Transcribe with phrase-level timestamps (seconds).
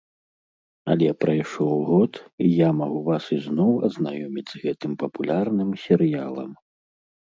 [0.93, 2.13] Але прайшоў год,
[2.45, 6.51] і я магу вас ізноў азнаёміць з гэтым папулярным серыялам.